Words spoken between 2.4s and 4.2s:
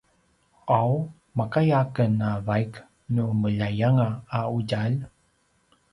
vaik nu meljayanga